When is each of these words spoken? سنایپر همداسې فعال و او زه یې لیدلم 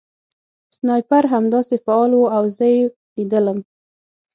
سنایپر 0.75 1.23
همداسې 1.33 1.75
فعال 1.83 2.11
و 2.15 2.21
او 2.35 2.43
زه 2.57 2.65
یې 2.75 2.81
لیدلم 3.15 3.59